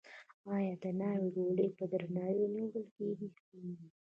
[0.55, 3.27] آیا د ناوې ډولۍ په درناوي نه وړل کیږي؟